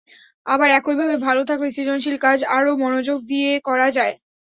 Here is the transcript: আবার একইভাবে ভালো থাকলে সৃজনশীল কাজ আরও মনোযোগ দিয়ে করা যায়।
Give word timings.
আবার 0.45 0.69
একইভাবে 0.71 1.15
ভালো 1.19 1.41
থাকলে 1.45 1.67
সৃজনশীল 1.71 2.17
কাজ 2.19 2.39
আরও 2.49 2.71
মনোযোগ 2.77 3.17
দিয়ে 3.25 3.51
করা 3.65 3.87
যায়। 3.91 4.13